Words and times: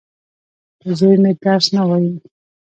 زوی 0.97 1.15
مي 1.23 1.31
درس 1.43 1.65
نه 1.75 1.83
وايي. 1.89 2.11